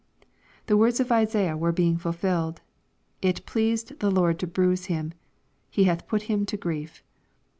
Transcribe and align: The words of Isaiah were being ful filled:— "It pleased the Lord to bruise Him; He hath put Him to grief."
The 0.65 0.77
words 0.77 0.99
of 0.99 1.11
Isaiah 1.11 1.55
were 1.55 1.71
being 1.71 1.95
ful 1.95 2.11
filled:— 2.11 2.61
"It 3.21 3.45
pleased 3.45 3.99
the 3.99 4.09
Lord 4.09 4.39
to 4.39 4.47
bruise 4.47 4.85
Him; 4.85 5.13
He 5.69 5.83
hath 5.83 6.07
put 6.07 6.23
Him 6.23 6.43
to 6.47 6.57
grief." 6.57 7.03